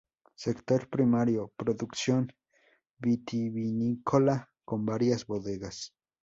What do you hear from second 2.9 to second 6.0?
vitivinícola, con varias bodegas.